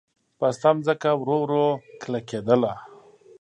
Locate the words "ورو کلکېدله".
1.43-2.73